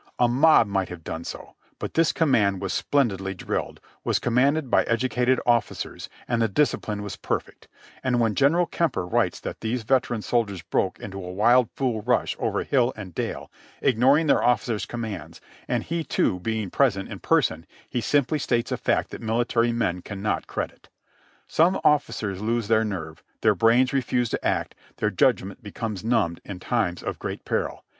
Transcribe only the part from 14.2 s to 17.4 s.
their officers' commands, and he too being present in